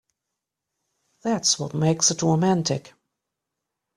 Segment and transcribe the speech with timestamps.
[1.21, 2.95] That's what makes it romantic.